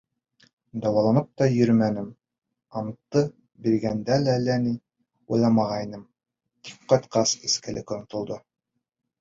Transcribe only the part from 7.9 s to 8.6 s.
онотолдо.